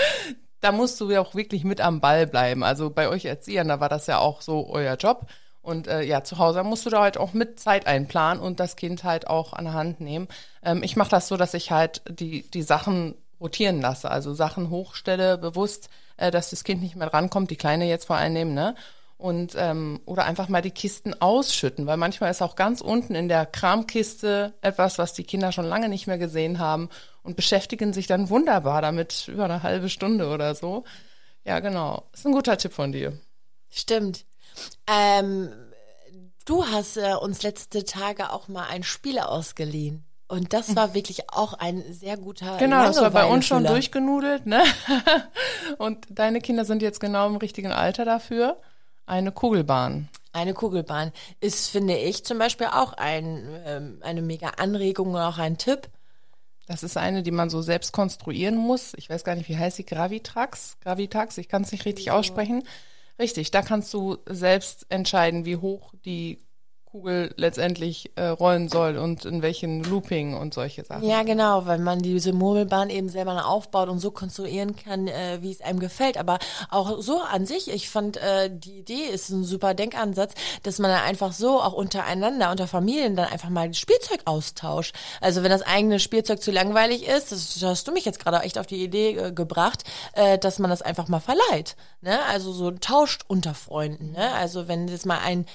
[0.62, 2.64] da musst du ja auch wirklich mit am Ball bleiben.
[2.64, 5.26] Also bei euch Erziehern, da war das ja auch so euer Job.
[5.60, 8.76] Und äh, ja, zu Hause musst du da halt auch mit Zeit einplanen und das
[8.76, 10.26] Kind halt auch an der Hand nehmen.
[10.62, 14.70] Ähm, ich mache das so, dass ich halt die, die Sachen rotieren lasse, also Sachen
[14.70, 18.74] hochstelle, bewusst, äh, dass das Kind nicht mehr rankommt, die Kleine jetzt vor allem ne?
[19.22, 23.28] Und ähm, oder einfach mal die Kisten ausschütten, weil manchmal ist auch ganz unten in
[23.28, 26.88] der Kramkiste etwas, was die Kinder schon lange nicht mehr gesehen haben
[27.22, 30.82] und beschäftigen sich dann wunderbar damit über eine halbe Stunde oder so.
[31.44, 32.08] Ja, genau.
[32.12, 33.16] Ist ein guter Tipp von dir.
[33.70, 34.24] Stimmt.
[34.88, 35.50] Ähm,
[36.44, 40.04] du hast äh, uns letzte Tage auch mal ein Spiel ausgeliehen.
[40.26, 44.46] Und das war wirklich auch ein sehr guter Genau, das war bei uns schon durchgenudelt,
[44.46, 44.64] ne?
[45.78, 48.60] Und deine Kinder sind jetzt genau im richtigen Alter dafür.
[49.06, 50.08] Eine Kugelbahn.
[50.32, 55.38] Eine Kugelbahn ist, finde ich, zum Beispiel auch ein, ähm, eine mega Anregung und auch
[55.38, 55.88] ein Tipp.
[56.66, 58.94] Das ist eine, die man so selbst konstruieren muss.
[58.96, 59.84] Ich weiß gar nicht, wie heißt sie?
[59.84, 60.78] Gravitrax?
[60.80, 61.38] Gravitax?
[61.38, 62.62] Ich kann es nicht richtig aussprechen.
[63.18, 66.38] Richtig, da kannst du selbst entscheiden, wie hoch die
[66.92, 71.08] Kugel letztendlich äh, rollen soll und in welchen Looping und solche Sachen.
[71.08, 75.50] Ja, genau, weil man diese Murmelbahn eben selber aufbaut und so konstruieren kann, äh, wie
[75.50, 76.18] es einem gefällt.
[76.18, 76.38] Aber
[76.70, 80.90] auch so an sich, ich fand, äh, die Idee ist ein super Denkansatz, dass man
[80.90, 84.94] dann einfach so auch untereinander, unter Familien dann einfach mal Spielzeug austauscht.
[85.22, 88.58] Also wenn das eigene Spielzeug zu langweilig ist, das hast du mich jetzt gerade echt
[88.58, 91.74] auf die Idee äh, gebracht, äh, dass man das einfach mal verleiht.
[92.02, 92.22] Ne?
[92.26, 94.12] Also so tauscht unter Freunden.
[94.12, 94.30] Ne?
[94.34, 95.46] Also wenn das mal ein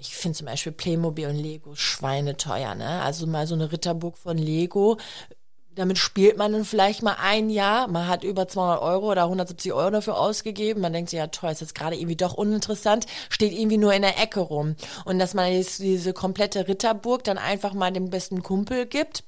[0.00, 3.02] ich finde zum Beispiel Playmobil und Lego schweineteuer, ne?
[3.02, 4.96] Also mal so eine Ritterburg von Lego,
[5.74, 9.72] damit spielt man dann vielleicht mal ein Jahr, man hat über 200 Euro oder 170
[9.72, 13.52] Euro dafür ausgegeben, man denkt sich, ja toll, ist jetzt gerade irgendwie doch uninteressant, steht
[13.52, 14.74] irgendwie nur in der Ecke rum.
[15.04, 19.22] Und dass man jetzt diese komplette Ritterburg dann einfach mal dem besten Kumpel gibt,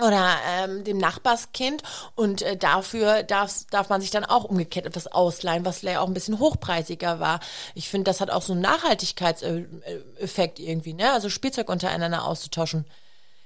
[0.00, 1.82] oder ähm, dem Nachbarskind
[2.14, 6.06] und äh, dafür darf, darf man sich dann auch umgekehrt etwas ausleihen, was vielleicht auch
[6.06, 7.40] ein bisschen hochpreisiger war.
[7.74, 11.12] Ich finde, das hat auch so einen Nachhaltigkeitseffekt irgendwie, ne?
[11.12, 12.86] Also Spielzeug untereinander auszutauschen.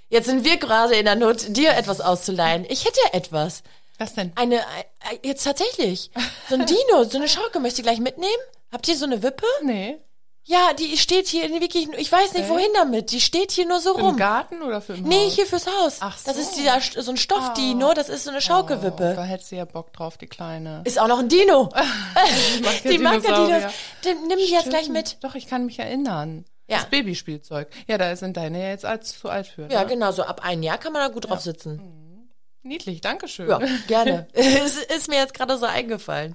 [0.09, 2.67] Jetzt sind wir gerade in der Not, dir etwas auszuleihen.
[2.69, 3.63] Ich hätte etwas.
[3.99, 4.33] Was denn?
[4.35, 6.11] Eine, äh, jetzt tatsächlich.
[6.49, 8.43] So ein Dino, so eine Schaukel möchte ich gleich mitnehmen.
[8.71, 9.47] Habt ihr so eine Wippe?
[9.63, 9.99] Nee.
[10.45, 13.13] Ja, die steht hier in wirklich, ich weiß nicht wohin damit.
[13.13, 14.17] Die steht hier nur so Im rum.
[14.17, 15.35] Garten oder für im Nee, Haus?
[15.35, 15.99] hier fürs Haus.
[16.01, 16.43] Ach Das so.
[16.43, 19.11] ist dieser, so ein Stoffdino, das ist so eine Schaukelwippe.
[19.13, 20.83] Oh, da hättest du ja Bock drauf, die Kleine.
[20.85, 21.69] Ist auch noch ein Dino.
[21.75, 23.45] ja die mag ja.
[23.47, 23.73] Dinos.
[24.03, 25.19] Dann nimm die jetzt gleich mit.
[25.23, 26.45] Doch, ich kann mich erinnern.
[26.67, 26.79] Ja.
[26.79, 27.69] Das Babyspielzeug.
[27.87, 29.69] Ja, da sind deine ja jetzt als, zu alt für.
[29.71, 29.87] Ja, ne?
[29.91, 32.29] genau, so ab ein Jahr kann man da gut drauf sitzen.
[32.65, 33.49] Niedlich, Dankeschön.
[33.49, 34.27] Ja, gerne.
[34.33, 36.35] ist, ist mir jetzt gerade so eingefallen.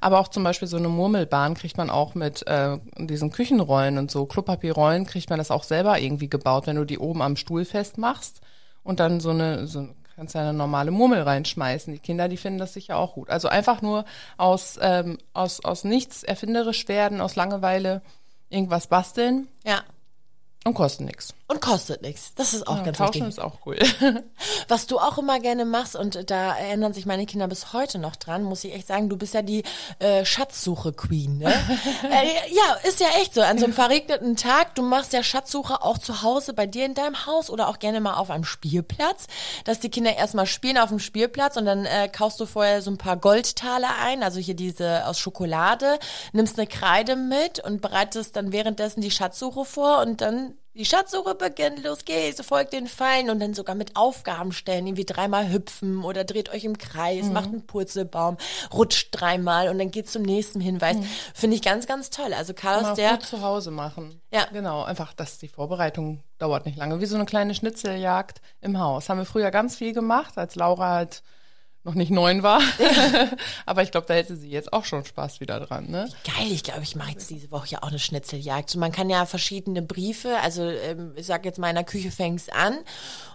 [0.00, 4.10] Aber auch zum Beispiel so eine Murmelbahn kriegt man auch mit äh, diesen Küchenrollen und
[4.10, 7.64] so Klopapierrollen kriegt man das auch selber irgendwie gebaut, wenn du die oben am Stuhl
[7.64, 8.40] festmachst
[8.82, 11.92] und dann so eine, so kannst ja eine normale Murmel reinschmeißen.
[11.92, 13.30] Die Kinder, die finden das sicher auch gut.
[13.30, 14.04] Also einfach nur
[14.36, 18.02] aus, ähm, aus, aus nichts erfinderisch werden, aus Langeweile
[18.50, 19.80] irgendwas basteln Ja.
[20.64, 21.34] und kostet nichts.
[21.50, 22.32] Und kostet nichts.
[22.36, 23.28] Das ist auch Ja, ganz Tauschen wichtig.
[23.30, 23.76] ist auch cool.
[24.68, 28.14] Was du auch immer gerne machst, und da erinnern sich meine Kinder bis heute noch
[28.14, 29.64] dran, muss ich echt sagen, du bist ja die
[29.98, 31.46] äh, Schatzsuche-Queen, ne?
[32.04, 33.40] äh, ja, ist ja echt so.
[33.40, 36.94] An so einem verregneten Tag, du machst ja Schatzsuche auch zu Hause bei dir in
[36.94, 39.26] deinem Haus oder auch gerne mal auf einem Spielplatz,
[39.64, 42.92] dass die Kinder erstmal spielen auf dem Spielplatz und dann äh, kaufst du vorher so
[42.92, 45.98] ein paar Goldtaler ein, also hier diese aus Schokolade,
[46.32, 51.34] nimmst eine Kreide mit und bereitest dann währenddessen die Schatzsuche vor und dann die Schatzsuche
[51.34, 56.04] beginnt, los geht's, folgt den Fallen und dann sogar mit Aufgaben stellen, irgendwie dreimal hüpfen
[56.04, 58.36] oder dreht euch im Kreis, macht einen Purzelbaum,
[58.72, 60.96] rutscht dreimal und dann geht's zum nächsten Hinweis.
[61.34, 62.32] Finde ich ganz, ganz toll.
[62.32, 64.20] Also Carlos, der, gut zu Hause machen.
[64.32, 64.46] Ja.
[64.52, 67.00] Genau, einfach, dass die Vorbereitung dauert nicht lange.
[67.00, 69.08] Wie so eine kleine Schnitzeljagd im Haus.
[69.08, 71.22] Haben wir früher ganz viel gemacht, als Laura halt
[71.84, 72.60] noch nicht neun war.
[73.66, 76.08] Aber ich glaube, da hätte sie jetzt auch schon Spaß wieder dran, ne?
[76.24, 78.70] geil, ich glaube, ich mache jetzt diese Woche ja auch eine Schnitzeljagd.
[78.70, 82.10] So, man kann ja verschiedene Briefe, also ähm, ich sag jetzt mal in der Küche
[82.10, 82.78] fängt's an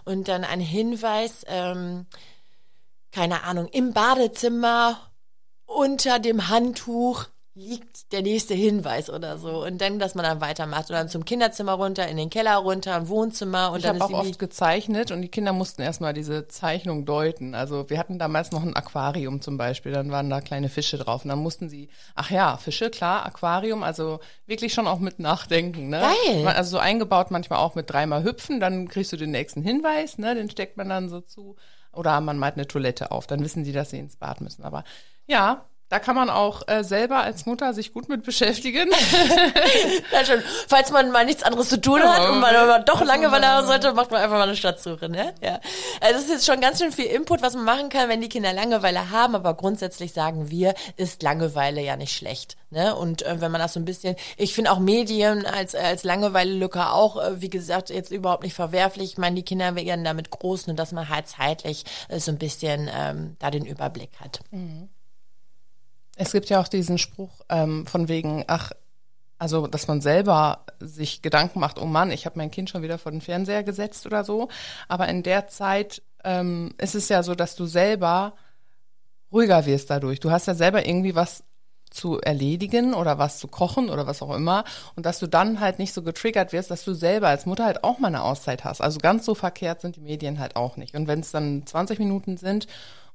[0.04, 2.06] und dann ein Hinweis, ähm,
[3.10, 5.00] keine Ahnung, im Badezimmer
[5.64, 9.64] unter dem Handtuch liegt der nächste Hinweis oder so.
[9.64, 10.90] Und dann, dass man dann weitermacht.
[10.90, 13.70] Und dann zum Kinderzimmer runter, in den Keller runter, im Wohnzimmer.
[13.72, 17.54] Und Ich dann habe auch oft gezeichnet und die Kinder mussten erstmal diese Zeichnung deuten.
[17.54, 21.24] Also wir hatten damals noch ein Aquarium zum Beispiel, dann waren da kleine Fische drauf
[21.24, 25.88] und dann mussten sie, ach ja, Fische, klar, Aquarium, also wirklich schon auch mit nachdenken.
[25.88, 26.02] Ne?
[26.26, 26.46] Geil.
[26.48, 30.34] Also so eingebaut manchmal auch mit dreimal hüpfen, dann kriegst du den nächsten Hinweis, ne?
[30.34, 31.56] den steckt man dann so zu.
[31.90, 34.62] Oder man malt eine Toilette auf, dann wissen die, dass sie ins Bad müssen.
[34.62, 34.84] Aber
[35.26, 38.90] ja, da kann man auch äh, selber als Mutter sich gut mit beschäftigen.
[40.12, 40.42] Ja, schon.
[40.68, 43.92] Falls man mal nichts anderes zu tun hat und man aber doch Langeweile haben sollte,
[43.92, 45.34] macht man einfach mal eine Stadtsuche, ne?
[45.42, 45.60] Ja.
[46.00, 48.28] Also das ist jetzt schon ganz schön viel Input, was man machen kann, wenn die
[48.28, 52.94] Kinder Langeweile haben, aber grundsätzlich sagen wir, ist Langeweile ja nicht schlecht, ne?
[52.94, 56.90] Und äh, wenn man das so ein bisschen, ich finde auch Medien als als Langeweile-Lücke
[56.90, 59.12] auch, äh, wie gesagt, jetzt überhaupt nicht verwerflich.
[59.12, 62.38] Ich meine, die Kinder werden damit groß, nur dass man halt zeitlich äh, so ein
[62.38, 64.40] bisschen ähm, da den Überblick hat.
[66.16, 68.72] Es gibt ja auch diesen Spruch ähm, von wegen, ach,
[69.38, 72.98] also dass man selber sich Gedanken macht, oh Mann, ich habe mein Kind schon wieder
[72.98, 74.48] vor den Fernseher gesetzt oder so.
[74.88, 78.34] Aber in der Zeit ähm, ist es ja so, dass du selber
[79.30, 80.20] ruhiger wirst dadurch.
[80.20, 81.44] Du hast ja selber irgendwie was
[81.90, 84.64] zu erledigen oder was zu kochen oder was auch immer
[84.96, 87.84] und dass du dann halt nicht so getriggert wirst, dass du selber als Mutter halt
[87.84, 88.80] auch mal eine Auszeit hast.
[88.80, 90.94] Also ganz so verkehrt sind die Medien halt auch nicht.
[90.94, 92.66] Und wenn es dann 20 Minuten sind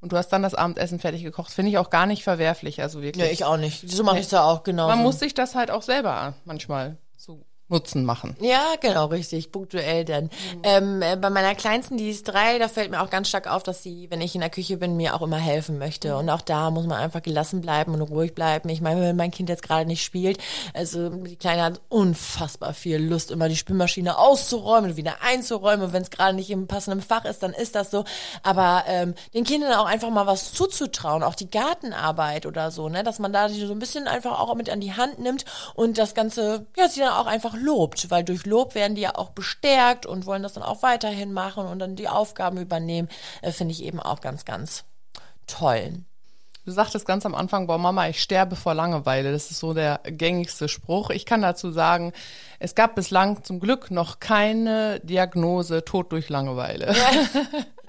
[0.01, 2.81] und du hast dann das Abendessen fertig gekocht, finde ich auch gar nicht verwerflich.
[2.81, 3.25] Also wirklich.
[3.25, 3.89] Ja, ich auch nicht.
[3.89, 4.87] So mache ich es ja auch genau.
[4.87, 8.35] Man muss sich das halt auch selber manchmal zu Nutzen machen.
[8.39, 10.29] Ja, genau, richtig, punktuell dann.
[10.63, 13.63] Ähm, äh, bei meiner Kleinsten, die ist drei, da fällt mir auch ganz stark auf,
[13.63, 16.17] dass sie, wenn ich in der Küche bin, mir auch immer helfen möchte.
[16.17, 18.69] Und auch da muss man einfach gelassen bleiben und ruhig bleiben.
[18.69, 20.37] Ich meine, wenn mein Kind jetzt gerade nicht spielt,
[20.73, 25.85] also die Kleine hat unfassbar viel Lust, immer die Spülmaschine auszuräumen und wieder einzuräumen.
[25.85, 28.03] Und wenn es gerade nicht im passenden Fach ist, dann ist das so.
[28.43, 33.03] Aber ähm, den Kindern auch einfach mal was zuzutrauen, auch die Gartenarbeit oder so, ne,
[33.03, 36.13] dass man da so ein bisschen einfach auch mit an die Hand nimmt und das
[36.13, 40.05] Ganze, ja, sie dann auch einfach lobt, weil durch Lob werden die ja auch bestärkt
[40.05, 43.07] und wollen das dann auch weiterhin machen und dann die Aufgaben übernehmen,
[43.41, 44.83] äh, finde ich eben auch ganz, ganz
[45.47, 46.03] toll.
[46.63, 49.31] Du sagtest ganz am Anfang, boah Mama, ich sterbe vor Langeweile.
[49.31, 51.09] Das ist so der gängigste Spruch.
[51.09, 52.13] Ich kann dazu sagen,
[52.59, 56.93] es gab bislang zum Glück noch keine Diagnose Tod durch Langeweile.
[56.93, 57.41] Ja,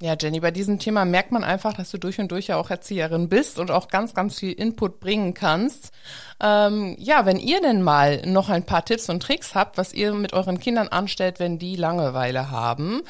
[0.00, 3.28] Jenny, bei diesem Thema merkt man einfach, dass du durch und durch ja auch Erzieherin
[3.28, 5.90] bist und auch ganz, ganz viel Input bringen kannst.
[6.40, 10.14] Ähm, ja, wenn ihr denn mal noch ein paar Tipps und Tricks habt, was ihr
[10.14, 13.02] mit euren Kindern anstellt, wenn die Langeweile haben,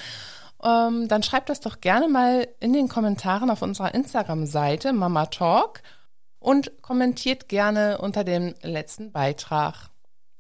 [0.64, 5.83] ähm, dann schreibt das doch gerne mal in den Kommentaren auf unserer Instagram-Seite Mama Talk
[6.38, 9.90] und kommentiert gerne unter dem letzten Beitrag.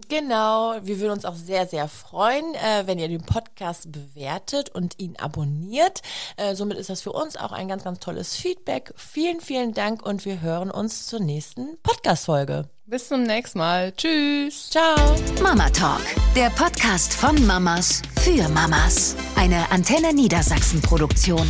[0.06, 4.98] Genau, wir würden uns auch sehr, sehr freuen, äh, wenn ihr den Podcast bewertet und
[4.98, 6.02] ihn abonniert.
[6.36, 8.94] Äh, somit ist das für uns auch ein ganz, ganz tolles Feedback.
[8.96, 12.68] Vielen, vielen Dank und wir hören uns zur nächsten Podcast-Folge.
[12.86, 13.92] Bis zum nächsten Mal.
[13.92, 14.70] Tschüss.
[14.70, 14.96] Ciao.
[15.42, 16.00] Mama Talk,
[16.34, 19.14] der Podcast von Mamas für Mamas.
[19.36, 21.46] Eine Antenne Niedersachsen Produktion.